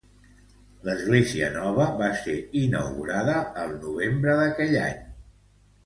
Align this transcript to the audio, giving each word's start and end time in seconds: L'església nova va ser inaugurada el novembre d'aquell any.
L'església 0.87 1.51
nova 1.59 1.85
va 2.01 2.09
ser 2.23 2.35
inaugurada 2.63 3.39
el 3.67 3.79
novembre 3.87 4.39
d'aquell 4.45 4.79
any. 4.91 5.03